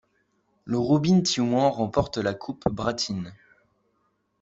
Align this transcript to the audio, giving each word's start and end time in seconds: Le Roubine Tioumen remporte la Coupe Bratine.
Le 0.65 0.79
Roubine 0.79 1.21
Tioumen 1.21 1.69
remporte 1.69 2.17
la 2.17 2.33
Coupe 2.33 2.67
Bratine. 2.71 3.31